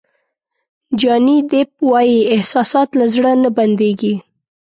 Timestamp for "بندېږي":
3.57-4.15